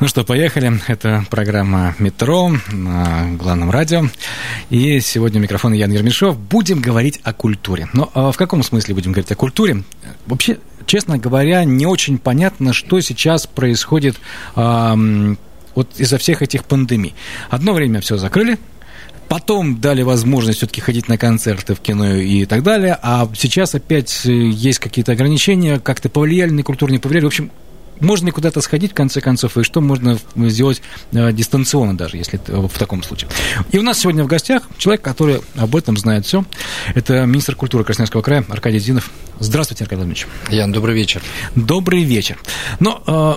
[0.00, 0.80] Ну что, поехали.
[0.86, 4.04] Это программа «Метро» на главном радио.
[4.70, 6.38] И сегодня у микрофона Ян Ермешов.
[6.38, 7.88] Будем говорить о культуре.
[7.92, 9.82] Но а в каком смысле будем говорить о культуре?
[10.26, 14.14] Вообще, честно говоря, не очень понятно, что сейчас происходит
[14.54, 15.36] эм,
[15.74, 17.16] вот из-за всех этих пандемий.
[17.50, 18.56] Одно время все закрыли,
[19.28, 22.98] Потом дали возможность все-таки ходить на концерты в кино и так далее.
[23.02, 27.24] А сейчас опять есть какие-то ограничения, как-то повлияли на культуру, не повлияли.
[27.24, 27.50] В общем,
[28.00, 32.78] можно куда-то сходить, в конце концов, и что можно сделать э, дистанционно даже, если в
[32.78, 33.30] таком случае.
[33.70, 36.44] И у нас сегодня в гостях человек, который об этом знает все.
[36.94, 39.10] Это министр культуры Красноярского края Аркадий Зинов.
[39.40, 40.26] Здравствуйте, Аркадий Владимирович.
[40.50, 41.22] Ян, добрый вечер.
[41.54, 42.38] Добрый вечер.
[42.80, 43.34] Но э,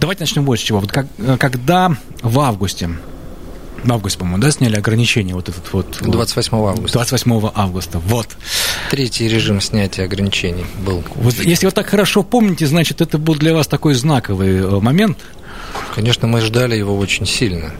[0.00, 0.80] давайте начнем вот с чего.
[0.80, 2.90] Вот как, э, когда в августе
[3.86, 5.98] в августе, по-моему, да, сняли ограничения вот этот вот...
[6.00, 6.92] 28 августа.
[6.92, 8.28] 28 августа, вот.
[8.90, 11.02] Третий режим снятия ограничений был.
[11.14, 15.18] Вот, если вы так хорошо помните, значит, это был для вас такой знаковый э, момент?
[15.94, 17.72] Конечно, мы ждали его очень сильно.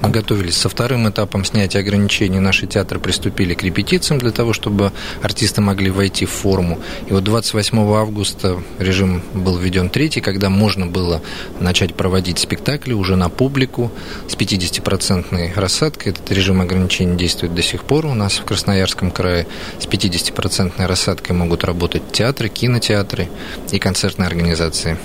[0.00, 2.38] Мы готовились со вторым этапом снятия ограничений.
[2.38, 6.78] Наши театры приступили к репетициям для того, чтобы артисты могли войти в форму.
[7.08, 11.20] И вот 28 августа режим был введен третий, когда можно было
[11.58, 13.90] начать проводить спектакли уже на публику
[14.28, 16.12] с 50-процентной рассадкой.
[16.12, 19.46] Этот режим ограничений действует до сих пор у нас в Красноярском крае.
[19.80, 23.28] С 50-процентной рассадкой могут работать театры, кинотеатры
[23.72, 24.96] и концертные организации.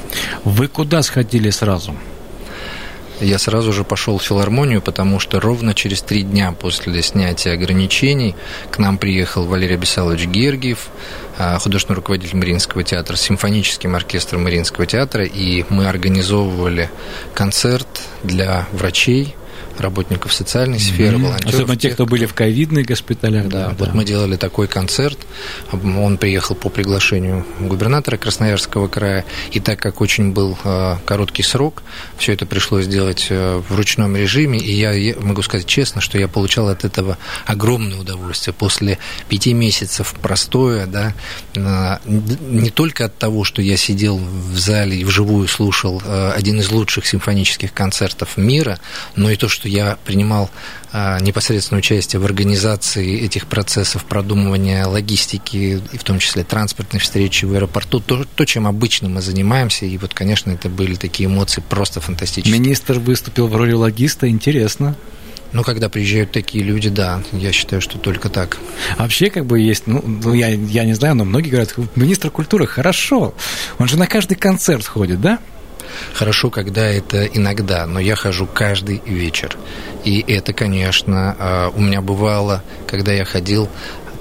[0.44, 1.95] Вы куда сходили сразу?
[3.19, 8.35] Я сразу же пошел в филармонию, потому что ровно через три дня после снятия ограничений
[8.72, 10.88] к нам приехал Валерий Абисалович Гергиев,
[11.38, 16.90] а, художественный руководитель Мариинского театра, симфоническим оркестром Мариинского театра, и мы организовывали
[17.34, 17.88] концерт
[18.23, 19.35] для врачей,
[19.79, 21.23] работников социальной сферы, mm-hmm.
[21.23, 21.53] волонтеров.
[21.53, 23.47] Особенно тех, кто были в ковидных госпиталях.
[23.47, 25.17] Да, да, вот мы делали такой концерт.
[25.72, 29.25] Он приехал по приглашению губернатора Красноярского края.
[29.51, 31.84] И так как очень был э, короткий срок,
[32.17, 34.59] все это пришлось делать э, в ручном режиме.
[34.59, 38.53] И я, я могу сказать честно, что я получал от этого огромное удовольствие.
[38.53, 38.97] После
[39.29, 41.13] пяти месяцев простоя, да,
[41.55, 46.59] э, не только от того, что я сидел в зале и вживую слушал э, один
[46.59, 48.79] из лучших симфонических концертов мира,
[49.16, 50.50] но и то, что что я принимал
[50.91, 57.46] а, непосредственное участие в организации этих процессов продумывания логистики, и в том числе транспортной встречи
[57.46, 61.63] в аэропорту, то, то, чем обычно мы занимаемся, и вот, конечно, это были такие эмоции
[61.68, 62.59] просто фантастические.
[62.59, 64.97] Министр выступил в роли логиста, интересно.
[65.53, 68.57] Ну, когда приезжают такие люди, да, я считаю, что только так.
[68.97, 72.68] Вообще, как бы есть, ну, ну я, я не знаю, но многие говорят, министр культуры,
[72.68, 73.34] хорошо,
[73.78, 75.40] он же на каждый концерт ходит, да?
[76.13, 79.57] Хорошо, когда это иногда, но я хожу каждый вечер.
[80.03, 83.69] И это, конечно, а, у меня бывало, когда я ходил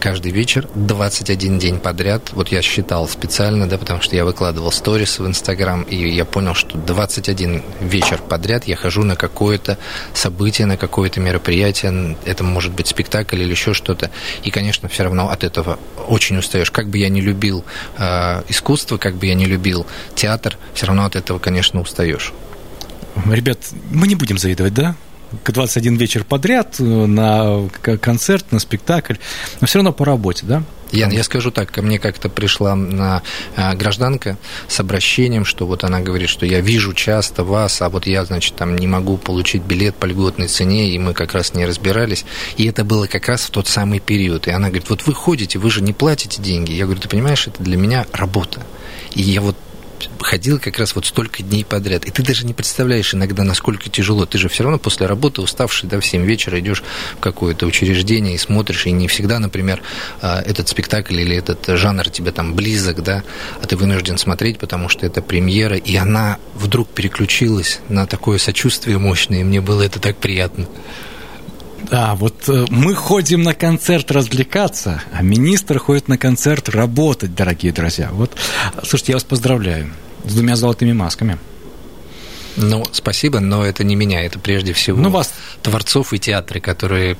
[0.02, 2.32] каждый вечер 21 день подряд.
[2.32, 6.54] Вот я считал специально, да, потому что я выкладывал сторис в Инстаграм, и я понял,
[6.54, 9.78] что 21 вечер подряд я хожу на какое-то
[10.12, 12.16] событие, на какое-то мероприятие.
[12.24, 14.10] Это может быть спектакль или еще что-то.
[14.42, 16.72] И, конечно, все равно от этого очень устаешь.
[16.72, 17.64] Как бы я не любил
[17.96, 19.86] э, искусство, как бы я не любил
[20.16, 22.32] театр, все равно от этого, конечно, устаешь.
[23.30, 23.58] Ребят,
[23.92, 24.96] мы не будем завидовать, да?
[25.42, 27.68] К 21 вечер подряд э, на
[28.00, 29.14] концерт, на спектакль,
[29.60, 30.62] но все равно по работе, да?
[30.92, 32.76] Ян, я скажу так, ко мне как-то пришла
[33.56, 34.36] а, гражданка
[34.68, 38.56] с обращением, что вот она говорит, что я вижу часто вас, а вот я, значит,
[38.56, 42.26] там не могу получить билет по льготной цене, и мы как раз не разбирались.
[42.58, 44.46] И это было как раз в тот самый период.
[44.48, 46.72] И она говорит, вот вы ходите, вы же не платите деньги.
[46.72, 48.62] Я говорю, ты понимаешь, это для меня работа.
[49.14, 49.56] И я вот
[50.20, 52.04] ходил как раз вот столько дней подряд.
[52.04, 54.26] И ты даже не представляешь иногда, насколько тяжело.
[54.26, 56.82] Ты же все равно после работы уставший, да, в 7 вечера идешь
[57.16, 59.82] в какое-то учреждение и смотришь, и не всегда, например,
[60.20, 63.22] а, этот спектакль или этот жанр тебе там близок, да,
[63.60, 68.98] а ты вынужден смотреть, потому что это премьера, и она вдруг переключилась на такое сочувствие
[68.98, 70.66] мощное, и мне было это так приятно.
[71.90, 77.72] Да, вот э, мы ходим на концерт развлекаться, а министр ходит на концерт работать, дорогие
[77.72, 78.10] друзья.
[78.12, 78.36] Вот,
[78.82, 79.90] слушайте, я вас поздравляю
[80.24, 81.38] с двумя золотыми масками.
[82.56, 85.32] Ну, спасибо, но это не меня, это прежде всего ну, вас...
[85.62, 87.16] творцов и театры, которые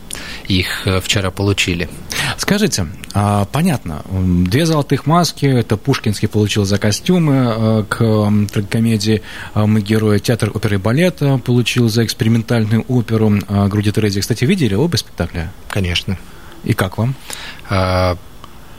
[0.46, 1.88] их э, вчера получили.
[2.36, 9.22] Скажите, а, понятно, две золотых маски, это Пушкинский получил за костюмы э, к комедии
[9.54, 14.20] а «Мы герои», театр оперы и балета получил за экспериментальную оперу а, «Груди Терези».
[14.20, 15.52] Кстати, видели оба спектакля?
[15.68, 16.18] Конечно.
[16.64, 17.16] И как вам?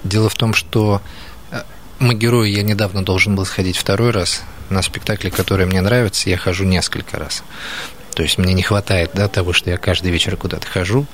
[0.03, 1.01] Дело в том, что
[1.51, 1.61] э,
[2.00, 6.38] «Мы герои» я недавно должен был сходить второй раз, на спектакли, которые мне нравятся, я
[6.38, 7.44] хожу несколько раз.
[8.15, 11.06] То есть мне не хватает да, того, что я каждый вечер куда-то хожу.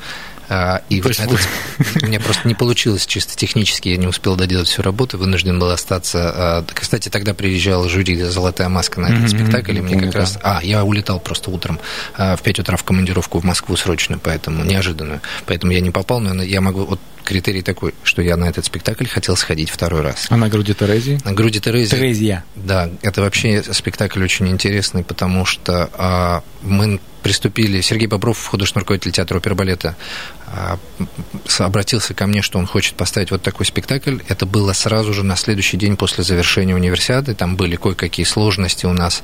[0.50, 1.40] А, и вот этот,
[2.01, 5.69] у меня просто не получилось чисто технически, я не успел доделать всю работу, вынужден был
[5.69, 6.31] остаться.
[6.36, 9.44] А, кстати, тогда приезжал жюри «Золотая маска» на этот mm-hmm.
[9.44, 10.40] спектакль, и мне как раз...
[10.42, 11.80] А, я улетал просто утром
[12.16, 15.22] а, в 5 утра в командировку в Москву срочно, поэтому неожиданную.
[15.46, 16.86] Поэтому я не попал, но я могу...
[16.86, 20.25] Вот критерий такой, что я на этот спектакль хотел сходить второй раз.
[20.31, 21.19] А на груди Терезии?
[21.25, 21.96] На груди Терезии.
[21.96, 22.44] Терезия.
[22.56, 29.38] Да, это вообще спектакль очень интересный, потому что мы приступили, Сергей Бобров, художественный руководитель театра
[29.38, 29.95] оперы балета,
[30.48, 30.80] а,
[31.60, 34.18] обратился ко мне, что он хочет поставить вот такой спектакль.
[34.27, 37.36] Это было сразу же на следующий день после завершения универсиады.
[37.36, 39.24] Там были кое-какие сложности у нас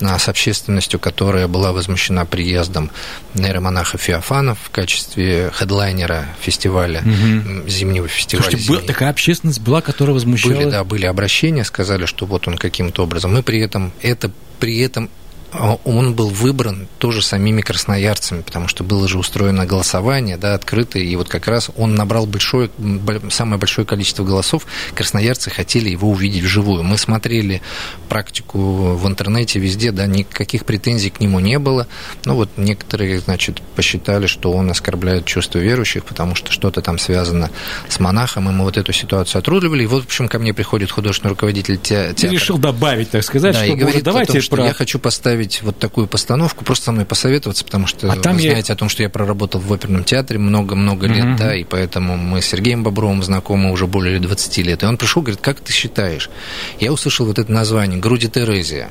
[0.00, 2.90] с общественностью, которая была возмущена приездом
[3.34, 7.68] нейромонаха Феофанов в качестве хедлайнера фестиваля, угу.
[7.68, 8.50] зимнего фестиваля.
[8.50, 10.58] Слушайте, был, такая общественность была, которая возмущалась?
[10.58, 13.34] Были, да, были обращения, сказали, что вот он каким-то образом.
[13.34, 15.10] Мы при этом это при этом
[15.52, 21.16] он был выбран тоже самими красноярцами, потому что было же устроено голосование, да, открытое, и
[21.16, 22.70] вот как раз он набрал большое,
[23.30, 26.82] самое большое количество голосов, красноярцы хотели его увидеть вживую.
[26.82, 27.62] Мы смотрели
[28.08, 31.86] практику в интернете везде, да, никаких претензий к нему не было,
[32.24, 37.50] ну вот некоторые, значит, посчитали, что он оскорбляет чувства верующих, потому что что-то там связано
[37.88, 40.90] с монахом, и мы вот эту ситуацию отрудливали, и вот, в общем, ко мне приходит
[40.90, 42.28] художественный руководитель театра.
[42.28, 44.66] И решил добавить, так сказать, да, что и говорит давайте том, что про...
[44.66, 48.22] я хочу поставить поставить вот такую постановку, просто со мной посоветоваться, потому что а вы
[48.22, 48.74] там знаете я...
[48.74, 51.38] о том, что я проработал в оперном театре много-много лет, mm-hmm.
[51.38, 54.82] да, и поэтому мы с Сергеем Бобровым знакомы уже более 20 лет.
[54.82, 56.30] И он пришел, говорит, как ты считаешь?
[56.78, 58.90] Я услышал вот это название «Груди Терезия».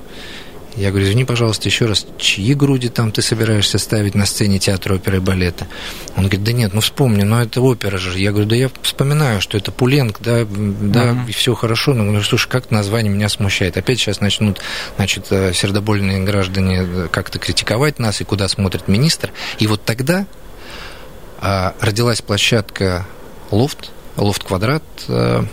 [0.75, 4.95] Я говорю, извини, пожалуйста, еще раз, чьи груди там ты собираешься ставить на сцене театра
[4.95, 5.67] оперы и балета?
[6.15, 8.17] Он говорит, да нет, ну вспомни, но это опера же.
[8.17, 11.29] Я говорю, да я вспоминаю, что это Пуленк, да, да, uh-huh.
[11.29, 11.93] и все хорошо.
[11.93, 13.77] Но говорю, слушай, как название меня смущает?
[13.77, 14.59] Опять сейчас начнут,
[14.95, 19.31] значит, э, сердобольные граждане э, как-то критиковать нас, и куда смотрит министр.
[19.57, 20.27] И вот тогда
[21.41, 23.05] а, родилась площадка
[23.51, 25.45] «Лофт», «Лофт-квадрат», а,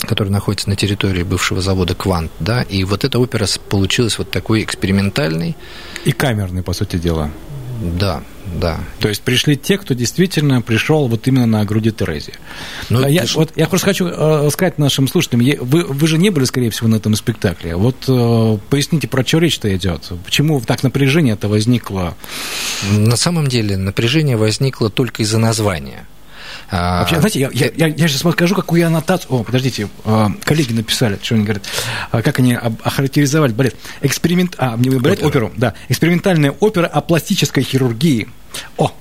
[0.00, 4.62] который находится на территории бывшего завода «Квант», да, и вот эта опера получилась вот такой
[4.62, 5.56] экспериментальной.
[6.04, 7.30] И камерной, по сути дела.
[7.80, 8.22] Да,
[8.54, 8.80] да.
[9.00, 12.32] То есть пришли те, кто действительно пришел вот именно на груди Терези.
[12.88, 13.34] Ну, я, ж...
[13.34, 16.88] вот, я просто хочу э, сказать нашим слушателям, вы, вы же не были, скорее всего,
[16.88, 17.76] на этом спектакле.
[17.76, 20.10] Вот э, поясните, про что речь-то идет?
[20.24, 22.16] Почему так напряжение это возникло?
[22.92, 26.06] На самом деле напряжение возникло только из-за названия.
[26.70, 29.32] А, Вообще, знаете, я, я, я, я сейчас скажу, какую я аннотацию...
[29.32, 31.64] О, подождите, а, коллеги написали, что они говорят,
[32.10, 33.76] а, как они охарактеризовали балет.
[34.00, 34.56] Эксперимент...
[34.58, 35.46] А, не балет, оперу.
[35.46, 35.74] оперу, да.
[35.88, 38.28] Экспериментальная опера о пластической хирургии.
[38.78, 38.92] О,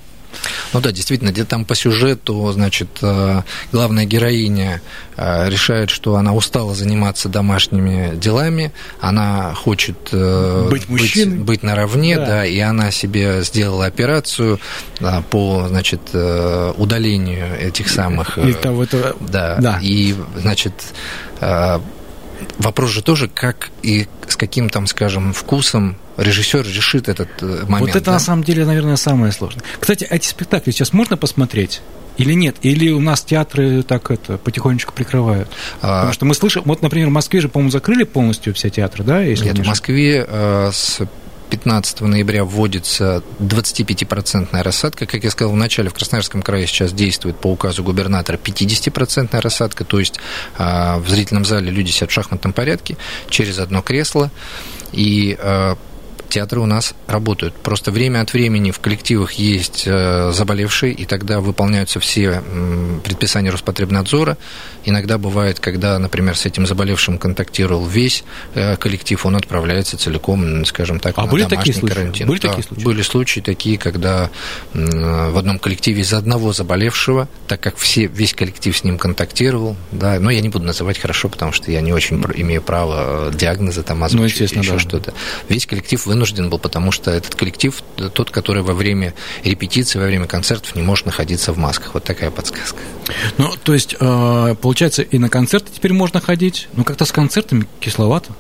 [0.74, 3.42] ну да, действительно, где там по сюжету, значит, э,
[3.72, 4.82] главная героиня
[5.18, 11.64] э, решает, что она устала заниматься домашними делами, она хочет э, быть мужчиной, быть, быть
[11.64, 12.26] наравне, да.
[12.26, 14.60] да, и она себе сделала операцию
[15.30, 18.38] по, значит, удалению этих самых...
[18.38, 19.16] И того, это...
[19.20, 20.74] Да, да, и, значит,
[22.58, 27.82] вопрос же тоже, как и с каким там, скажем, вкусом режиссер решит этот э, момент.
[27.82, 28.14] Вот это да?
[28.14, 29.64] на самом деле, наверное, самое сложное.
[29.80, 31.82] Кстати, эти спектакли сейчас можно посмотреть?
[32.18, 32.56] Или нет?
[32.62, 35.50] Или у нас театры так это потихонечку прикрывают?
[35.82, 36.00] А...
[36.00, 39.22] Потому что мы слышим, вот, например, в Москве же, по-моему, закрыли полностью все театры, да?
[39.22, 41.02] Если нет, в Москве э, с
[41.56, 45.06] 15 ноября вводится 25-процентная рассадка.
[45.06, 49.86] Как я сказал в начале, в Красноярском крае сейчас действует по указу губернатора 50-процентная рассадка,
[49.86, 50.20] то есть
[50.58, 52.98] э, в зрительном зале люди сидят в шахматном порядке
[53.30, 54.32] через одно кресло.
[54.92, 55.76] И э,
[56.30, 57.54] театры у нас работают.
[57.56, 62.42] Просто время от времени в коллективах есть э, заболевшие, и тогда выполняются все
[63.04, 64.38] предписания Роспотребнадзора.
[64.86, 71.00] Иногда бывает, когда, например, с этим заболевшим контактировал весь э, коллектив, он отправляется целиком, скажем
[71.00, 72.28] так, а на были домашний такие карантин.
[72.28, 72.84] Были да, такие случаи?
[72.84, 74.30] Были случаи такие, когда
[74.74, 80.20] в одном коллективе из одного заболевшего, так как все, весь коллектив с ним контактировал, да,
[80.20, 83.84] но я не буду называть хорошо, потому что я не очень имею право э, диагноза
[83.84, 84.80] там озвучить, ну, еще да.
[84.80, 85.14] что-то.
[85.50, 90.28] Весь коллектив вынужден был, потому что этот коллектив тот, который во время репетиции, во время
[90.28, 91.94] концертов не может находиться в масках.
[91.94, 92.80] Вот такая подсказка.
[93.38, 97.68] Ну, то есть, э, получается, и на концерты теперь можно ходить, но как-то с концертами
[97.82, 98.32] кисловато.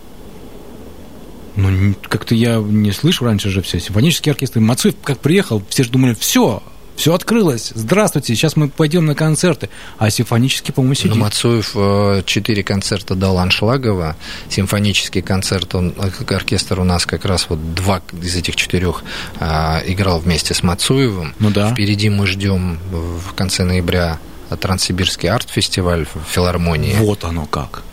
[1.57, 3.79] Ну, как-то я не слышу раньше же все.
[3.79, 4.61] Симфонический оркестр.
[4.61, 6.63] Мацуев как приехал, все же думали, все,
[6.95, 7.71] все открылось.
[7.75, 9.69] Здравствуйте, сейчас мы пойдем на концерты.
[9.97, 11.15] А симфонический, по-моему, сидит.
[11.15, 14.15] Ну, Мацуев э, четыре концерта дал Аншлагова.
[14.49, 19.03] Симфонический концерт, он, э, оркестр у нас как раз вот два из этих четырех
[19.39, 21.35] а, играл вместе с Мацуевым.
[21.39, 21.71] Ну да.
[21.71, 26.95] Впереди мы ждем в конце ноября Транссибирский арт-фестиваль в филармонии.
[26.99, 27.83] Вот оно как.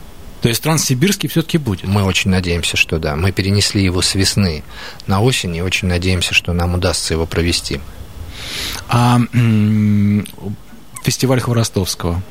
[0.43, 1.85] То есть Транссибирский все-таки будет?
[1.85, 3.15] Мы очень надеемся, что да.
[3.15, 4.65] Мы перенесли его с весны
[5.07, 7.81] на осень и очень надеемся, что нам удастся его провести.
[8.89, 9.21] А
[11.03, 12.23] фестиваль Хворостовского?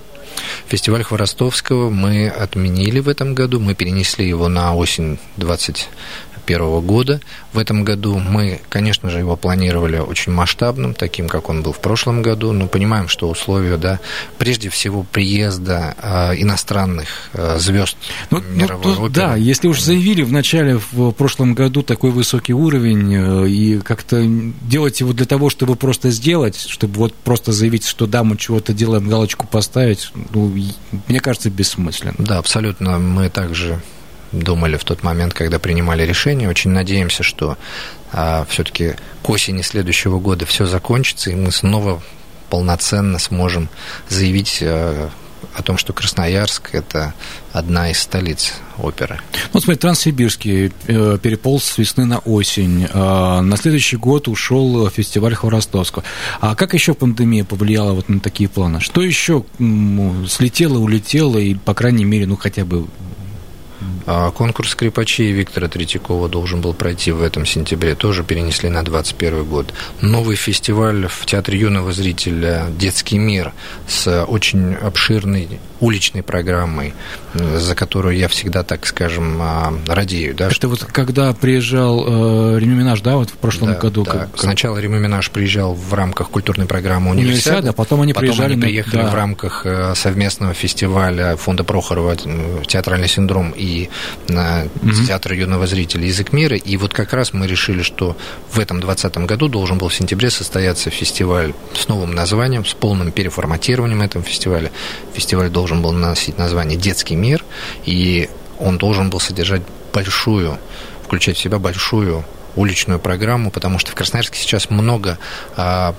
[0.68, 3.60] Фестиваль Хворостовского мы отменили в этом году.
[3.60, 5.90] Мы перенесли его на осень 20
[6.46, 7.22] 2021 года.
[7.54, 11.80] В этом году мы, конечно же, его планировали очень масштабным, таким, как он был в
[11.80, 14.00] прошлом году, но понимаем, что условия, да,
[14.38, 17.98] прежде всего приезда э, иностранных э, звезд
[18.30, 19.14] ну, мировой ну, оперы.
[19.14, 24.24] Да, если уж заявили в начале в прошлом году такой высокий уровень, э, и как-то
[24.24, 28.74] делать его для того, чтобы просто сделать, чтобы вот просто заявить, что да, мы чего-то
[28.74, 30.54] делаем, галочку поставить, ну,
[31.08, 32.16] мне кажется, бессмысленно.
[32.18, 32.98] Да, абсолютно.
[33.00, 33.82] Мы также
[34.32, 36.50] думали в тот момент, когда принимали решение.
[36.50, 37.58] Очень надеемся, что
[38.12, 42.02] а, все-таки к осени следующего года все закончится, и мы снова
[42.50, 43.70] полноценно сможем
[44.10, 45.10] заявить а,
[45.56, 47.14] о том, что Красноярск– это
[47.52, 49.20] одна из столиц оперы.
[49.52, 52.88] Вот смотри, Транссибирский э, переполз с весны на осень.
[52.92, 56.04] Э, на следующий год ушел фестиваль Хворостовского.
[56.40, 58.80] А как еще пандемия повлияла вот на такие планы?
[58.80, 59.44] Что еще
[60.28, 62.88] слетело, улетело и, по крайней мере, ну хотя бы
[64.06, 69.74] конкурс скрипачей Виктора Третьякова должен был пройти в этом сентябре, тоже перенесли на 2021 год.
[70.02, 73.54] Новый фестиваль в Театре юного зрителя «Детский мир»
[73.88, 76.94] с очень обширной уличной программой,
[77.34, 80.36] за которую я всегда, так скажем, а, радею.
[80.36, 80.68] Да, Это что...
[80.70, 82.06] вот когда приезжал
[82.56, 84.04] э, Ремюминаж, да, вот в прошлом да, году?
[84.04, 84.12] Да.
[84.12, 84.30] Как...
[84.36, 88.54] Сначала Ремюминаж приезжал в рамках культурной программы универсиады, универсиада, потом они потом приезжали...
[88.54, 89.10] они приехали да.
[89.10, 92.16] в рамках э, совместного фестиваля фонда Прохорова
[92.68, 93.90] «Театральный синдром» и
[94.28, 94.92] на угу.
[95.08, 96.56] театр юного зрителя «Язык мира».
[96.56, 98.16] И вот как раз мы решили, что
[98.52, 103.12] в этом 2020 году должен был в сентябре состояться фестиваль с новым названием, с полным
[103.12, 104.72] переформатированием этого фестиваля.
[105.14, 107.44] Фестиваль должен был носить название «Детский мир»,
[107.86, 109.62] и он должен был содержать
[109.94, 110.58] большую,
[111.04, 112.26] включать в себя большую
[112.56, 115.18] уличную программу, потому что в Красноярске сейчас много
[115.56, 115.96] а,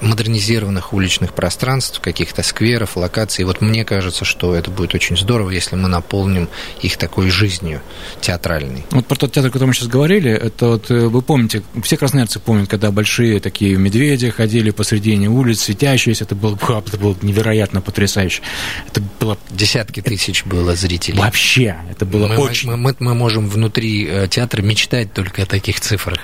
[0.00, 3.42] модернизированных уличных пространств, каких-то скверов, локаций.
[3.42, 6.48] И вот мне кажется, что это будет очень здорово, если мы наполним
[6.80, 7.80] их такой жизнью
[8.20, 8.84] театральной.
[8.90, 11.96] Вот про тот театр, о котором мы сейчас говорили, это вот э, вы помните, все
[11.96, 17.80] красноярцы помнят, когда большие такие медведи ходили посредине улиц, светящиеся, это было, это было невероятно
[17.80, 18.42] потрясающе.
[18.88, 19.38] Это было...
[19.50, 21.18] Десятки тысяч было зрителей.
[21.18, 22.70] Вообще, это было мы, очень...
[22.70, 26.18] Мы, мы, мы можем внутри э, театра мечтать только о таких цифрах цифрах.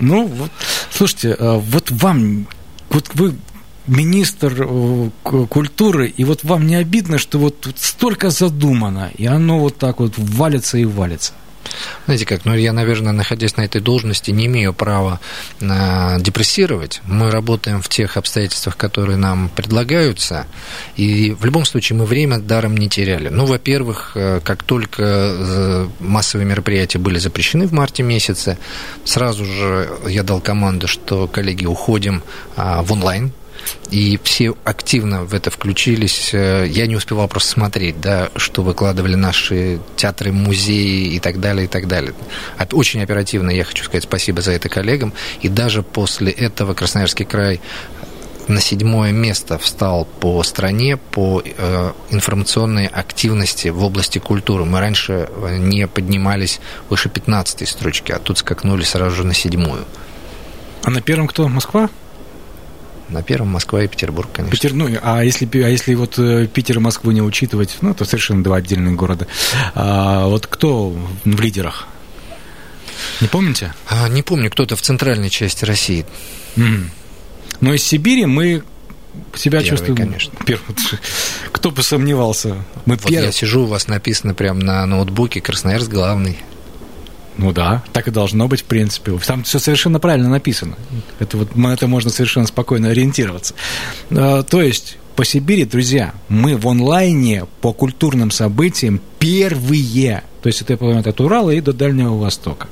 [0.00, 0.50] Ну, вот,
[0.90, 2.46] слушайте, а вот вам,
[2.90, 3.34] вот вы
[3.86, 5.10] министр э,
[5.48, 10.14] культуры, и вот вам не обидно, что вот столько задумано, и оно вот так вот
[10.16, 11.32] валится и валится?
[12.06, 15.20] Знаете как, ну я, наверное, находясь на этой должности, не имею права
[15.60, 17.00] э, депрессировать.
[17.04, 20.46] Мы работаем в тех обстоятельствах, которые нам предлагаются,
[20.96, 23.28] и в любом случае мы время даром не теряли.
[23.28, 28.58] Ну, во-первых, э, как только э, массовые мероприятия были запрещены в марте месяце,
[29.04, 32.22] сразу же я дал команду, что, коллеги, уходим
[32.56, 33.32] э, в онлайн
[33.90, 36.30] и все активно в это включились.
[36.32, 41.66] Э, я не успевал просто смотреть, да, что выкладывали наши театры, музеи и так далее,
[41.66, 42.14] и так далее.
[42.72, 45.12] Очень оперативно я хочу сказать спасибо за это коллегам.
[45.42, 47.60] И даже после этого Красноярский край
[48.48, 54.64] на седьмое место встал по стране по э, информационной активности в области культуры.
[54.64, 59.84] Мы раньше э, не поднимались выше 15 строчки, а тут скакнули сразу же на седьмую.
[60.82, 61.48] А на первом кто?
[61.48, 61.88] Москва?
[63.08, 64.52] На первом Москва и Петербург, конечно.
[64.52, 68.04] Питер, ну, а если, а если вот э, Питер и Москву не учитывать, ну, это
[68.04, 69.26] совершенно два отдельных города.
[69.74, 71.86] А вот кто в лидерах?
[73.20, 73.74] Не помните?
[73.88, 76.06] А, не помню, кто-то в центральной части России.
[76.56, 76.86] Mm.
[77.60, 78.62] Но из Сибири мы
[79.34, 79.96] себя первый, чувствуем...
[79.96, 80.32] конечно.
[80.46, 80.64] Первый.
[81.52, 82.56] Кто бы сомневался.
[82.86, 83.26] Мы вот первый.
[83.26, 86.38] я сижу, у вас написано прямо на ноутбуке Красноярск главный.
[87.36, 89.18] Ну да, так и должно быть, в принципе.
[89.26, 90.76] Там все совершенно правильно написано.
[91.18, 93.54] Это вот на это можно совершенно спокойно ориентироваться.
[94.10, 100.22] А, то есть, по Сибири, друзья, мы в онлайне по культурным событиям первые.
[100.42, 102.68] То есть, это, я понимаю, от Урала и до Дальнего Востока.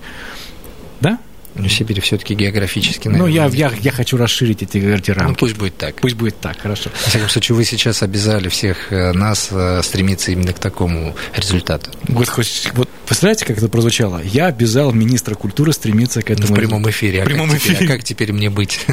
[1.01, 1.19] Да?
[1.55, 3.29] Ну, Сибирь все-таки географически, наверное.
[3.29, 5.31] Ну, я, я, я хочу расширить эти, эти рамки.
[5.31, 5.97] Ну, пусть будет так.
[5.97, 6.91] Пусть будет так, хорошо.
[7.05, 11.91] Во всяком случае, вы сейчас обязали всех э, нас э, стремиться именно к такому результату.
[12.09, 12.29] Вот,
[12.75, 14.23] вот представляете, как это прозвучало?
[14.23, 16.55] Я обязал министра культуры стремиться к этому.
[16.55, 17.23] В прямом эфире.
[17.23, 17.75] В прямом а эфире.
[17.75, 18.81] Теперь, а как теперь мне быть?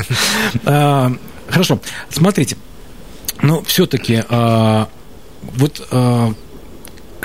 [0.66, 1.16] А,
[1.48, 2.58] хорошо, смотрите.
[3.42, 4.90] Но все-таки а,
[5.42, 5.88] вот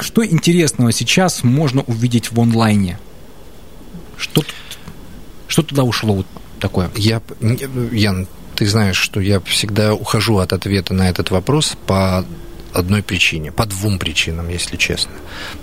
[0.01, 2.99] что интересного сейчас можно увидеть в онлайне?
[4.17, 4.45] Что
[5.55, 6.27] что туда ушло вот
[6.59, 6.91] такое?
[6.97, 7.23] Я,
[7.93, 12.25] Ян, ты знаешь, что я всегда ухожу от ответа на этот вопрос по
[12.73, 15.13] одной причине, по двум причинам, если честно.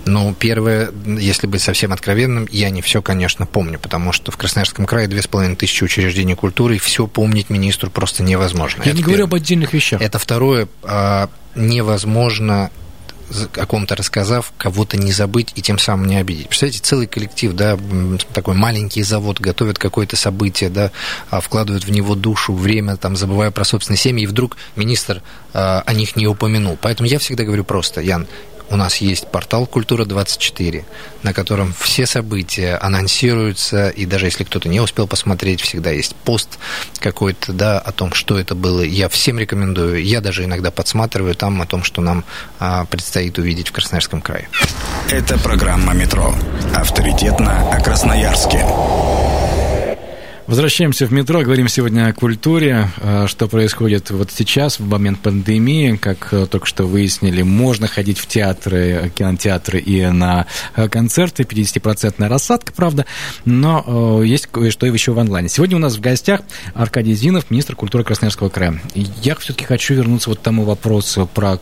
[0.06, 4.86] Но первое, если быть совсем откровенным, я не все, конечно, помню, потому что в Красноярском
[4.86, 8.84] крае две с половиной тысячи учреждений культуры, и все помнить министру просто невозможно.
[8.84, 10.00] Я Это не говорю об отдельных вещах.
[10.00, 12.70] Это второе, а, невозможно
[13.56, 16.48] о ком-то рассказав, кого-то не забыть и тем самым не обидеть.
[16.48, 17.78] Представляете, целый коллектив, да,
[18.32, 20.90] такой маленький завод, готовит какое-то событие, да,
[21.30, 25.22] а, вкладывают в него душу, время, там, забывая про собственные семьи, и вдруг министр
[25.54, 26.78] а, о них не упомянул.
[26.80, 28.26] Поэтому я всегда говорю просто, Ян,
[28.70, 30.84] у нас есть портал «Культура-24»,
[31.22, 36.58] на котором все события анонсируются, и даже если кто-то не успел посмотреть, всегда есть пост
[36.98, 38.82] какой-то, да, о том, что это было.
[38.82, 40.02] Я всем рекомендую.
[40.04, 42.24] Я даже иногда подсматриваю там о том, что нам
[42.58, 44.48] а, предстоит увидеть в Красноярском крае.
[45.10, 46.34] Это программа «Метро».
[46.74, 48.64] Авторитетно о Красноярске.
[50.48, 55.96] Возвращаемся в метро, говорим сегодня о культуре, э, что происходит вот сейчас, в момент пандемии,
[55.96, 62.26] как э, только что выяснили, можно ходить в театры, кинотеатры и на э, концерты, 50%
[62.26, 63.06] рассадка, правда,
[63.44, 65.48] но есть кое-что еще в онлайне.
[65.48, 66.40] Сегодня у нас в гостях
[66.74, 68.80] Аркадий Зинов, министр культуры Красноярского края.
[68.94, 71.60] Я все-таки хочу вернуться вот к тому вопросу про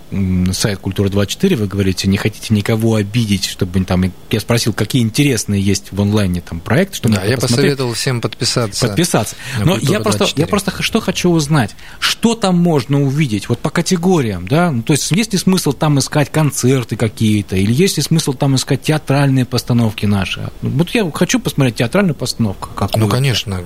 [0.52, 1.56] сайт «Культура-24».
[1.56, 4.10] Вы говорите, не хотите никого обидеть, чтобы там...
[4.30, 8.69] Я спросил, какие интересные есть в онлайне там проекты, чтобы Да, я посоветовал всем подписаться
[8.78, 9.36] подписаться.
[9.64, 14.46] Но я просто, я просто что хочу узнать, что там можно увидеть, вот по категориям,
[14.46, 18.32] да, ну, то есть есть ли смысл там искать концерты какие-то, или есть ли смысл
[18.32, 20.50] там искать театральные постановки наши?
[20.62, 22.70] Вот я хочу посмотреть театральную постановку.
[22.74, 23.64] Как ну, конечно,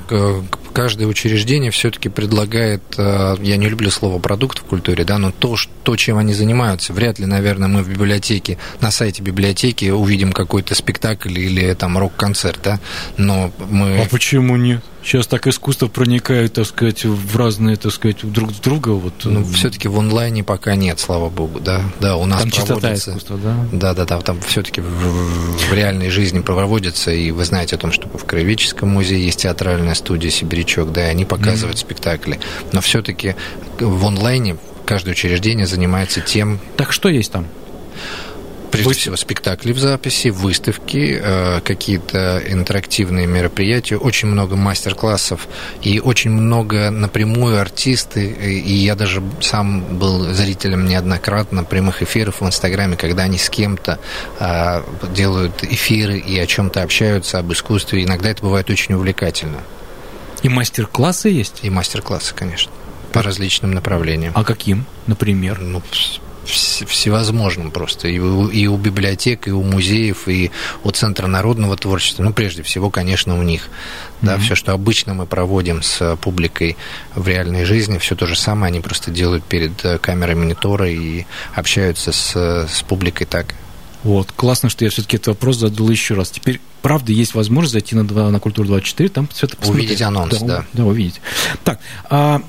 [0.72, 5.56] каждое учреждение все-таки предлагает, э, я не люблю слово продукт в культуре, да, но то,
[5.82, 10.74] то, чем они занимаются, вряд ли, наверное, мы в библиотеке, на сайте библиотеки увидим какой-то
[10.74, 12.80] спектакль или там рок-концерт, да,
[13.16, 14.02] но мы...
[14.02, 14.82] А почему нет?
[15.04, 18.88] Сейчас так искусство проникает, так сказать, в разные, так сказать, друг с друга.
[18.88, 19.12] Вот.
[19.24, 21.82] Ну, э, все-таки в онлайне пока нет, слава богу, да.
[22.00, 23.54] Да, у нас там чистота искусства, да?
[23.70, 27.92] Да, да, да, там все-таки в, в реальной жизни проводится, и вы знаете о том,
[27.92, 31.80] что в Краеведческом музее есть театральная студия «Сибирячок», да, и они показывают mm-hmm.
[31.80, 32.40] спектакли.
[32.72, 33.36] Но все-таки
[33.78, 36.60] в онлайне каждое учреждение занимается тем...
[36.78, 37.46] Так что есть там?
[38.74, 38.94] Прежде Вы...
[38.94, 45.46] всего, спектакли в записи, выставки, э, какие-то интерактивные мероприятия, очень много мастер-классов
[45.80, 48.26] и очень много напрямую артисты.
[48.26, 54.00] И я даже сам был зрителем неоднократно прямых эфиров в Инстаграме, когда они с кем-то
[54.40, 54.82] э,
[55.14, 58.02] делают эфиры и о чем-то общаются, об искусстве.
[58.02, 59.58] Иногда это бывает очень увлекательно.
[60.42, 61.60] И мастер-классы есть?
[61.62, 62.72] И мастер-классы, конечно
[63.14, 64.32] по различным направлениям.
[64.34, 65.60] А каким, например?
[65.60, 65.80] Ну,
[66.44, 68.08] всевозможным просто.
[68.08, 70.50] И у, и у библиотек, и у музеев, и
[70.82, 72.22] у Центра народного творчества.
[72.22, 73.62] Ну, прежде всего, конечно, у них.
[73.62, 74.26] Mm-hmm.
[74.26, 76.76] Да, все, что обычно мы проводим с публикой
[77.14, 81.26] в реальной жизни, все то же самое они просто делают перед э, камерой монитора и
[81.54, 83.54] общаются с, с публикой так.
[84.04, 86.30] Вот, классно, что я все-таки этот вопрос задал еще раз.
[86.30, 89.86] Теперь, правда, есть возможность зайти на, на Культуру 24, там все это посмотреть.
[89.86, 90.46] Увидеть анонс, да.
[90.46, 91.20] Да, да увидеть.
[91.64, 91.80] Так,
[92.10, 92.42] а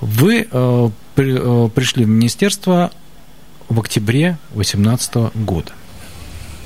[0.00, 2.92] вы э, при, э, пришли в министерство
[3.68, 5.72] в октябре 2018 года.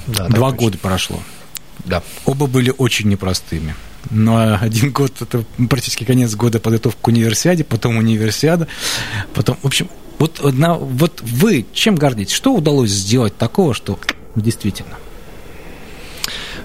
[0.07, 1.23] Да, Два года прошло.
[1.87, 2.03] Да.
[2.27, 3.75] Оба были очень непростыми.
[4.11, 8.67] Но один год это практически конец года подготовка к универсиаде, потом универсиада,
[9.35, 12.35] потом, в общем, вот, на, вот вы чем гордитесь?
[12.35, 13.99] Что удалось сделать такого, что
[14.37, 14.97] действительно?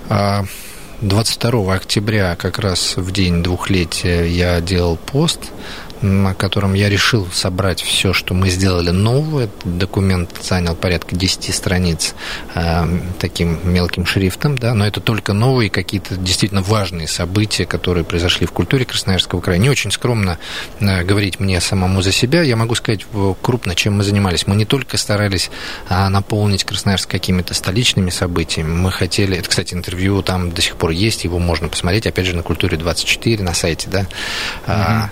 [0.09, 5.51] 22 а, октября, как раз в день двухлетия, я делал пост
[6.01, 9.49] на котором я решил собрать все, что мы сделали новое.
[9.63, 12.15] Документ занял порядка 10 страниц
[12.53, 12.85] э,
[13.19, 18.51] таким мелким шрифтом, да, но это только новые какие-то действительно важные события, которые произошли в
[18.51, 19.57] культуре Красноярского края.
[19.57, 20.37] Не очень скромно
[20.79, 22.41] э, говорить мне самому за себя.
[22.41, 23.05] Я могу сказать
[23.41, 24.47] крупно, чем мы занимались.
[24.47, 25.49] Мы не только старались
[25.89, 28.69] э, наполнить Красноярск какими-то столичными событиями.
[28.69, 29.37] Мы хотели...
[29.37, 32.77] Это, кстати, интервью там до сих пор есть, его можно посмотреть, опять же, на Культуре
[32.77, 34.05] 24 на сайте, да.
[34.67, 35.09] Mm-hmm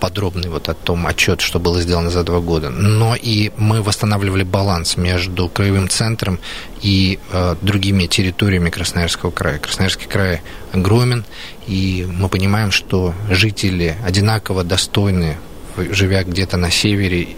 [0.00, 2.70] подробный вот о том отчет, что было сделано за два года.
[2.70, 6.40] Но и мы восстанавливали баланс между краевым центром
[6.82, 9.58] и э, другими территориями Красноярского края.
[9.58, 10.40] Красноярский край
[10.72, 11.24] огромен,
[11.66, 15.36] и мы понимаем, что жители одинаково достойны,
[15.76, 17.28] живя где-то на севере,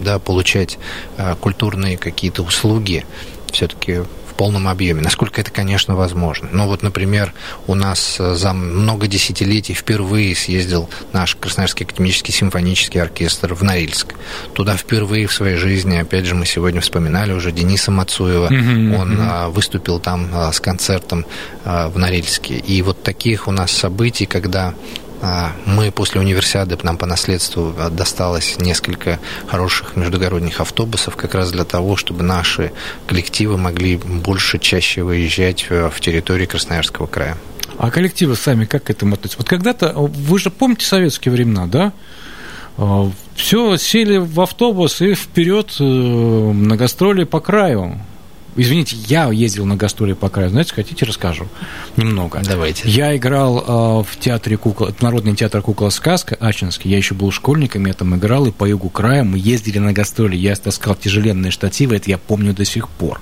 [0.00, 0.78] да, получать
[1.16, 3.04] э, культурные какие-то услуги
[3.52, 4.02] все-таки
[4.38, 6.48] полном объеме, насколько это, конечно, возможно.
[6.52, 7.34] Но вот, например,
[7.66, 14.14] у нас э, за много десятилетий впервые съездил наш Красноярский академический симфонический оркестр в Норильск.
[14.54, 18.96] Туда впервые в своей жизни, опять же, мы сегодня вспоминали уже Дениса Мацуева, mm-hmm.
[18.96, 21.26] он а, выступил там а, с концертом
[21.64, 22.54] в Норильске.
[22.54, 24.74] И вот таких у нас событий, когда
[25.66, 31.96] мы после универсиады, нам по наследству досталось несколько хороших междугородних автобусов как раз для того,
[31.96, 32.72] чтобы наши
[33.06, 37.36] коллективы могли больше, чаще выезжать в территории Красноярского края.
[37.78, 39.38] А коллективы сами как к этому относятся?
[39.38, 41.92] Вот когда-то, вы же помните советские времена, да?
[42.76, 48.00] А, Все, сели в автобус и вперед э, на гастроли по краю.
[48.56, 50.50] Извините, я ездил на гастроли по краю.
[50.50, 51.46] Знаете, хотите, расскажу
[51.96, 52.40] немного.
[52.44, 52.88] Давайте.
[52.88, 56.90] Я играл э, в театре кукол, Народный театр кукла сказка Ачинский.
[56.90, 60.36] Я еще был школьником, я там играл, и по югу края мы ездили на гастроли.
[60.36, 63.20] Я таскал тяжеленные штативы, это я помню до сих пор.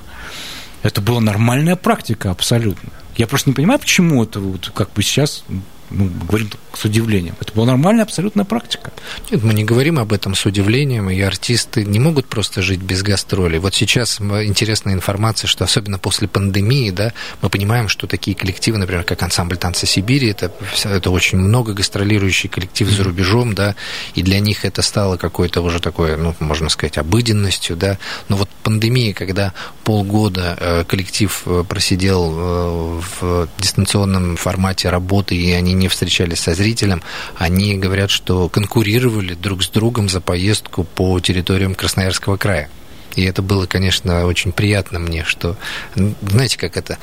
[0.82, 2.90] Это была нормальная практика абсолютно.
[3.16, 5.44] Я просто не понимаю, почему это вот как бы сейчас
[5.90, 7.34] ну, говорим с удивлением.
[7.40, 8.92] Это была нормальная абсолютная практика.
[9.30, 13.02] Нет, мы не говорим об этом с удивлением, и артисты не могут просто жить без
[13.02, 13.58] гастролей.
[13.58, 19.04] Вот сейчас интересная информация, что особенно после пандемии, да, мы понимаем, что такие коллективы, например,
[19.04, 20.52] как ансамбль танца Сибири, это,
[20.84, 23.74] это очень много гастролирующий коллектив за рубежом, да,
[24.14, 27.98] и для них это стало какой-то уже такой, ну, можно сказать, обыденностью, да.
[28.28, 29.52] Но вот пандемия, когда
[29.84, 36.54] полгода э, коллектив э, просидел э, в дистанционном формате работы, и они не встречались со
[36.54, 37.02] зрителем,
[37.36, 42.68] они говорят, что конкурировали друг с другом за поездку по территориям Красноярского края.
[43.14, 45.56] И это было, конечно, очень приятно мне, что,
[45.94, 46.98] знаете, как это,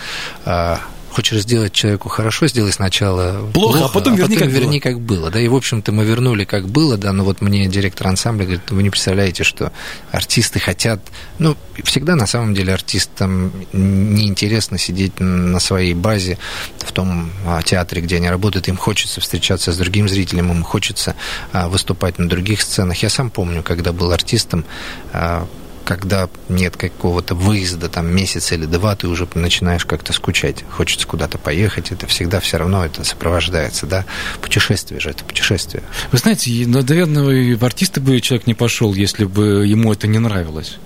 [0.46, 0.80] а,
[1.14, 4.80] хочешь сделать человеку хорошо, сделай сначала плохо, плохо а потом, верни, а потом как верни,
[4.80, 4.92] было.
[4.92, 5.32] как было.
[5.32, 8.72] Да, и, в общем-то, мы вернули, как было, да, но вот мне директор ансамбля говорит,
[8.72, 9.72] вы не представляете, что
[10.12, 11.00] артисты хотят,
[11.40, 16.38] ну, всегда на самом деле артистам неинтересно сидеть на своей базе
[16.80, 21.16] в том а, театре, где они работают, им хочется встречаться с другим зрителем, им хочется
[21.52, 23.02] а, выступать на других сценах.
[23.04, 24.66] Я сам помню, когда был артистом,
[25.12, 25.48] а,
[25.86, 30.64] когда нет какого-то выезда, там, месяц или два, ты уже начинаешь как-то скучать.
[30.70, 34.06] Хочется куда-то поехать, это всегда все равно это сопровождается, да.
[34.42, 35.84] Путешествие же, это путешествие.
[36.12, 40.78] Вы знаете, наверное, в артисты бы человек не пошел, если бы ему это не нравилось.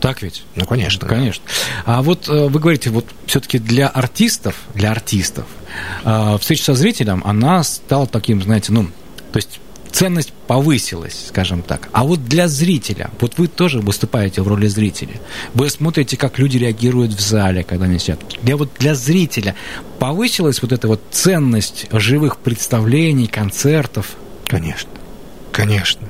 [0.00, 0.44] Так ведь?
[0.54, 1.08] Ну, конечно.
[1.08, 1.42] Конечно.
[1.86, 1.98] Да.
[1.98, 5.46] А вот э, вы говорите, вот все-таки для артистов, для артистов,
[6.04, 8.88] э, встреча со зрителем, она стала таким, знаете, ну,
[9.32, 9.60] то есть
[9.92, 11.88] ценность повысилась, скажем так.
[11.92, 15.20] А вот для зрителя, вот вы тоже выступаете в роли зрителя,
[15.54, 18.20] вы смотрите, как люди реагируют в зале, когда они сидят.
[18.42, 19.54] Для вот для зрителя
[19.98, 24.16] повысилась вот эта вот ценность живых представлений, концертов?
[24.46, 24.90] Конечно,
[25.52, 26.08] конечно.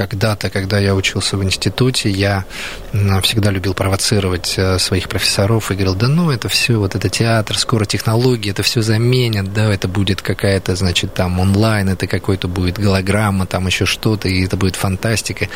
[0.00, 2.46] Когда-то, когда я учился в институте, я
[3.20, 7.58] всегда любил провоцировать э, своих профессоров и говорил, да ну, это все, вот это театр,
[7.58, 12.78] скоро технологии, это все заменят, да, это будет какая-то, значит, там онлайн, это какой-то будет
[12.78, 15.48] голограмма, там еще что-то, и это будет фантастика.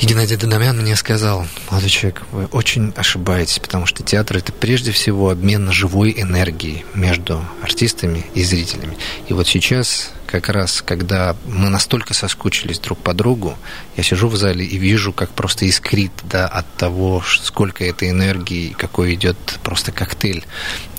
[0.00, 4.92] И Геннадий Дономян мне сказал, молодой человек, вы очень ошибаетесь, потому что театр это прежде
[4.92, 8.96] всего обмен живой энергией между артистами и зрителями.
[9.28, 13.58] И вот сейчас как раз, когда мы настолько соскучились друг по другу,
[13.98, 18.70] я сижу в зале и вижу, как просто искрит да, от того, сколько этой энергии,
[18.70, 20.46] какой идет просто коктейль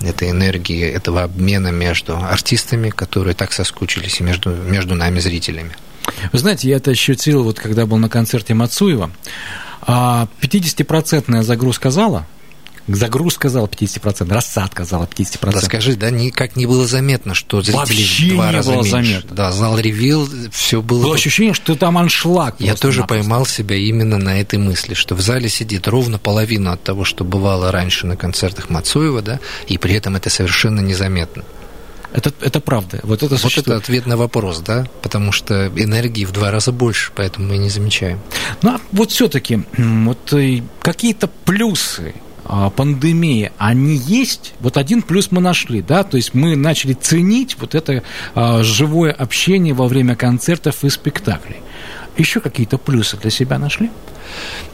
[0.00, 5.72] этой энергии, этого обмена между артистами, которые так соскучились, и между, между нами, зрителями.
[6.32, 9.10] Вы знаете, я это ощутил, вот когда был на концерте Мацуева.
[9.86, 12.26] 50-процентная а, загрузка зала–
[12.88, 15.50] Загрузка зала 50%, рассадка зала 50%.
[15.52, 18.90] Расскажи, да, никак не было заметно, что зрители Вообще два не раза было меньше.
[18.90, 19.36] заметно.
[19.36, 21.02] Да, зал ревел, все было...
[21.04, 22.56] Было ощущение, что там аншлаг.
[22.58, 26.82] Я тоже поймал себя именно на этой мысли, что в зале сидит ровно половина от
[26.82, 31.44] того, что бывало раньше на концертах Мацуева, да, и при этом это совершенно незаметно.
[32.12, 33.00] Это, это правда.
[33.02, 34.86] Вот это, вот это ответ на вопрос, да?
[35.02, 38.20] Потому что энергии в два раза больше, поэтому мы не замечаем.
[38.62, 44.54] Ну, а вот все-таки вот э, какие-то плюсы а, пандемии, они есть.
[44.60, 48.02] Вот один плюс мы нашли, да, то есть мы начали ценить вот это
[48.34, 51.60] а, живое общение во время концертов и спектаклей.
[52.16, 53.90] Еще какие-то плюсы для себя нашли?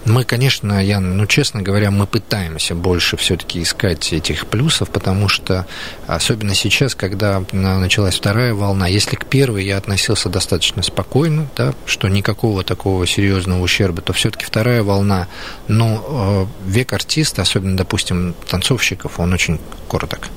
[0.04, 5.66] Мы, конечно, я, ну, честно говоря, мы пытаемся больше все-таки искать этих плюсов, потому что,
[6.06, 12.08] особенно сейчас, когда началась вторая волна, если к первой я относился достаточно спокойно, да, что
[12.08, 15.28] никакого такого серьезного ущерба, то все-таки вторая волна,
[15.66, 20.28] ну, век артиста, особенно, допустим, танцовщиков, он очень короток.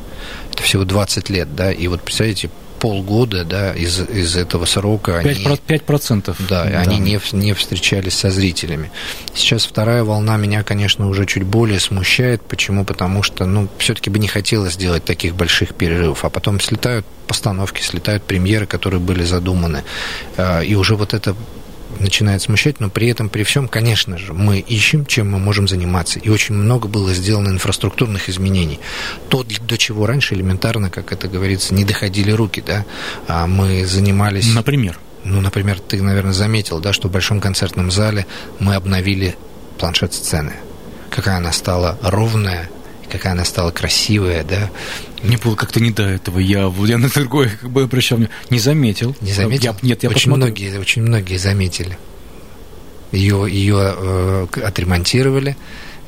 [0.54, 2.50] Это всего 20 лет, да, и вот, представляете,
[2.82, 6.36] полгода да, из, из этого срока 5%, они, 5%.
[6.50, 6.80] Да, да.
[6.80, 8.92] они не, не встречались со зрителями.
[9.36, 12.42] Сейчас вторая волна меня, конечно, уже чуть более смущает.
[12.42, 12.84] Почему?
[12.84, 16.26] Потому что, ну, все-таки бы не хотелось делать таких больших перерывов.
[16.26, 19.84] А потом слетают постановки, слетают премьеры, которые были задуманы.
[20.38, 21.36] А, и уже вот это
[22.02, 26.20] начинает смущать, но при этом, при всем, конечно же, мы ищем, чем мы можем заниматься.
[26.20, 28.80] И очень много было сделано инфраструктурных изменений.
[29.30, 32.86] То, до чего раньше элементарно, как это говорится, не доходили руки, да,
[33.28, 34.54] а мы занимались...
[34.54, 35.00] Например?
[35.24, 38.26] Ну, например, ты, наверное, заметил, да, что в Большом концертном зале
[38.60, 39.36] мы обновили
[39.78, 40.54] планшет сцены.
[41.10, 42.70] Какая она стала ровная,
[43.12, 44.70] какая она стала красивая, да.
[45.24, 46.40] Мне было как-то не до этого.
[46.40, 49.16] Я, я на другое как бы обращал Не заметил.
[49.22, 49.74] Не заметил?
[49.74, 51.98] Я, нет, я очень многие, очень многие заметили.
[53.12, 55.56] Ее, ее э, отремонтировали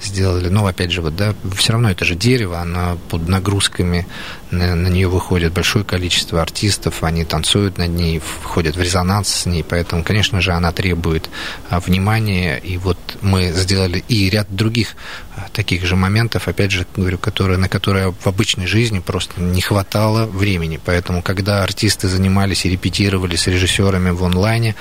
[0.05, 0.49] сделали.
[0.49, 4.07] Но, опять же, вот, да, все равно это же дерево, оно под нагрузками,
[4.51, 9.45] на, на нее выходит большое количество артистов, они танцуют над ней, входят в резонанс с
[9.45, 11.29] ней, поэтому, конечно же, она требует
[11.69, 14.95] а, внимания, и вот мы сделали и ряд других
[15.35, 19.61] а, таких же моментов, опять же, говорю, которые, на которые в обычной жизни просто не
[19.61, 24.75] хватало времени, поэтому, когда артисты занимались и репетировали с режиссерами в онлайне,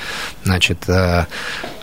[0.44, 1.26] значит, а,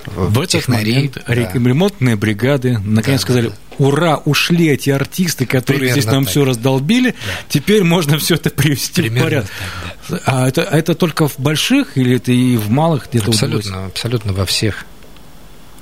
[0.05, 1.33] в этот технари, момент да.
[1.33, 6.31] ремонтные бригады наконец да, сказали, да, ура, ушли эти артисты, которые Примерно здесь нам так.
[6.31, 7.15] все раздолбили, да.
[7.47, 9.51] теперь можно все это привести Примерно в порядок.
[10.07, 10.43] Так, да.
[10.43, 14.45] А это, это только в больших или это и в малых где-то Абсолютно, абсолютно во
[14.45, 14.85] всех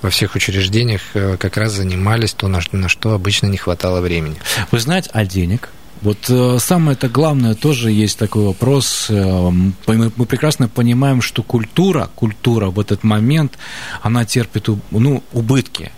[0.02, 4.38] во всех учреждениях э, как раз занимались то, на, на что обычно не хватало времени.
[4.72, 5.70] Вы знаете, а денег?
[6.02, 9.08] Вот э, самое это главное тоже есть такой вопрос.
[9.10, 13.58] Э, мы, мы прекрасно понимаем, что культура, культура в этот момент,
[14.02, 15.92] она терпит ну, убытки.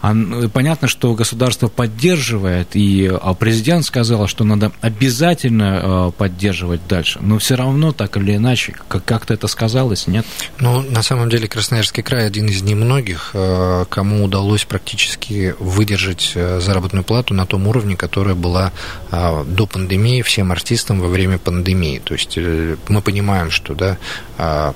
[0.00, 7.38] Понятно, что государство поддерживает, и а, президент сказал, что надо обязательно а, поддерживать дальше, но
[7.38, 10.24] все равно, так или иначе, как-то это сказалось, нет?
[10.58, 17.04] Ну, на самом деле, Красноярский край один из немногих, а, кому удалось практически выдержать заработную
[17.04, 18.72] плату на том уровне, которая была
[19.10, 22.00] до пандемии всем артистам во время пандемии.
[22.02, 24.74] То есть э, мы понимаем, что да,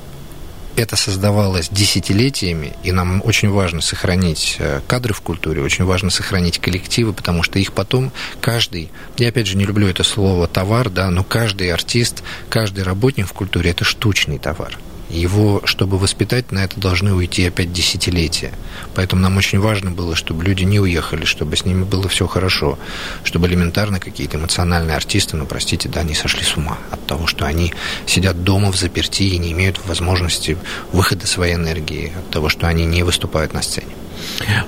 [0.77, 6.59] это создавалось десятилетиями, и нам очень важно сохранить э, кадры в культуре, очень важно сохранить
[6.59, 11.11] коллективы, потому что их потом каждый, я опять же не люблю это слово товар, да,
[11.11, 14.79] но каждый артист, каждый работник в культуре это штучный товар.
[15.15, 18.53] Его, чтобы воспитать, на это должны уйти опять десятилетия.
[18.95, 22.79] Поэтому нам очень важно было, чтобы люди не уехали, чтобы с ними было все хорошо,
[23.23, 27.47] чтобы элементарно какие-то эмоциональные артисты, ну, простите, да, не сошли с ума от того, что
[27.47, 27.73] они
[28.07, 30.59] сидят дома в заперти и не имеют возможности
[30.93, 33.95] выхода своей энергии, от того, что они не выступают на сцене.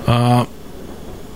[0.05, 0.47] А,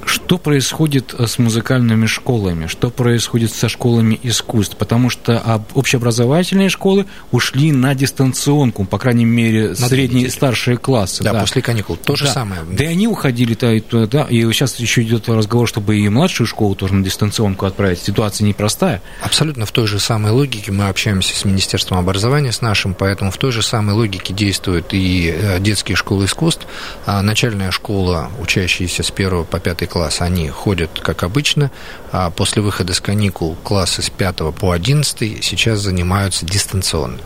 [0.05, 7.05] что происходит э, с музыкальными школами, что происходит со школами искусств, потому что общеобразовательные школы
[7.31, 11.23] ушли на дистанционку, по крайней мере, на средние, старшие классы.
[11.23, 12.31] Да, да, после каникул, то же да.
[12.31, 12.61] самое.
[12.69, 16.75] Да и они уходили, да, да, и сейчас еще идет разговор, чтобы и младшую школу
[16.75, 17.99] тоже на дистанционку отправить.
[17.99, 19.01] Ситуация непростая.
[19.21, 23.37] Абсолютно в той же самой логике мы общаемся с Министерством образования, с нашим, поэтому в
[23.37, 26.65] той же самой логике действуют и э, детские школы искусств,
[27.05, 31.71] а начальная школа, учащиеся с 1 по 5 класс, они ходят как обычно,
[32.11, 37.19] а после выхода с каникул классы с 5 по 11 сейчас занимаются дистанционно.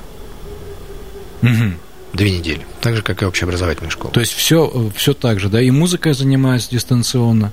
[1.41, 1.73] Угу.
[2.13, 2.65] Две недели.
[2.81, 4.13] Так же, как и общеобразовательная школа.
[4.13, 5.61] То есть все, все так же, да?
[5.61, 7.51] И музыкой занимается дистанционно.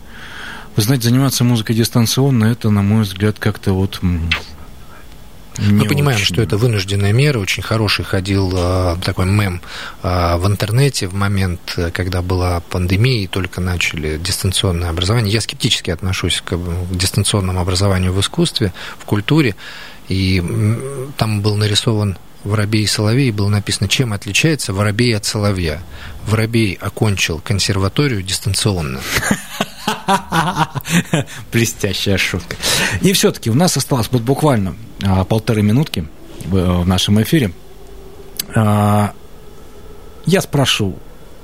[0.77, 4.01] Вы знаете, заниматься музыкой дистанционно, это, на мой взгляд, как-то вот
[5.59, 6.35] мы понимаем, очень...
[6.35, 7.39] что это вынужденная мера.
[7.39, 9.61] Очень хороший ходил э, такой мем
[10.03, 15.33] э, в интернете в момент, когда была пандемия и только начали дистанционное образование.
[15.33, 16.59] Я скептически отношусь к
[16.91, 19.55] дистанционному образованию в искусстве, в культуре.
[20.09, 20.43] И
[21.17, 25.83] там был нарисован воробей и соловей, было написано, чем отличается воробей от соловья.
[26.27, 29.01] Воробей окончил консерваторию дистанционно.
[31.53, 32.57] Блестящая шутка.
[33.01, 36.07] И все-таки у нас осталось вот буквально а, полторы минутки
[36.45, 37.53] в нашем эфире.
[38.55, 39.13] А,
[40.27, 40.97] я спрошу,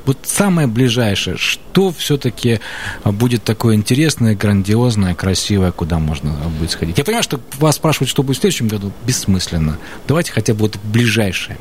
[0.08, 2.60] вот самое ближайшее, что все-таки
[3.04, 6.96] будет такое интересное, грандиозное, красивое, куда можно будет сходить?
[6.96, 9.78] Я понимаю, что вас спрашивают, что будет в следующем году, бессмысленно.
[10.06, 11.58] Давайте хотя бы вот ближайшее.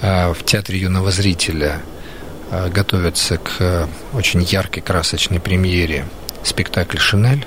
[0.00, 1.95] А, в театре юного зрителя э,
[2.50, 6.06] готовятся к э, очень яркой, красочной премьере
[6.44, 7.46] спектакль «Шинель»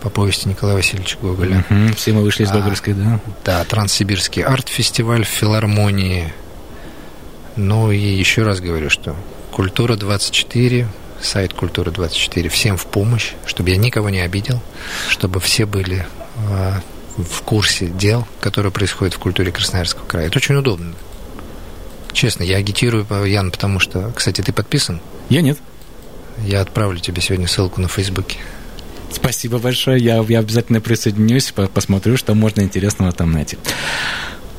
[0.00, 1.64] по повести Николая Васильевича Гоголя.
[1.68, 3.20] Угу, все мы вышли из Гоголевской, да.
[3.44, 6.32] Да, Транссибирский арт-фестиваль в филармонии.
[7.56, 9.14] Ну и еще раз говорю, что
[9.52, 10.86] Культура-24,
[11.20, 14.62] сайт Культура-24 всем в помощь, чтобы я никого не обидел,
[15.08, 16.06] чтобы все были
[16.48, 16.72] э,
[17.18, 20.28] в курсе дел, которые происходят в культуре Красноярского края.
[20.28, 20.94] Это очень удобно.
[22.20, 25.00] Честно, я агитирую, Ян, потому что, кстати, ты подписан?
[25.30, 25.56] Я нет.
[26.44, 28.36] Я отправлю тебе сегодня ссылку на Фейсбуке.
[29.10, 29.98] Спасибо большое.
[30.04, 33.56] Я, я обязательно присоединюсь, посмотрю, что можно интересного там найти.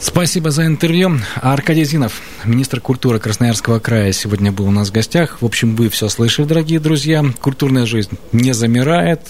[0.02, 1.20] Спасибо за интервью.
[1.36, 5.44] Аркадий Зинов, министр культуры Красноярского края, сегодня был у нас в гостях.
[5.44, 7.24] В общем, вы все слышали, дорогие друзья.
[7.40, 9.28] Культурная жизнь не замирает.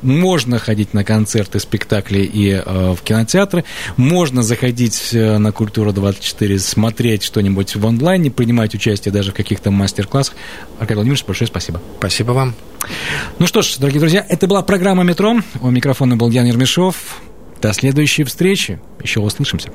[0.00, 3.64] Можно ходить на концерты, спектакли и э, в кинотеатры.
[3.98, 10.36] Можно заходить э, на Культуру-24, смотреть что-нибудь в онлайне, принимать участие даже в каких-то мастер-классах.
[10.78, 11.82] Аркадий Владимирович, большое спасибо.
[11.98, 12.54] Спасибо вам.
[13.38, 15.36] Ну что ж, дорогие друзья, это была программа «Метро».
[15.60, 17.20] У микрофона был Ян Ермешов.
[17.60, 18.80] До следующей встречи.
[19.02, 19.70] Еще услышимся.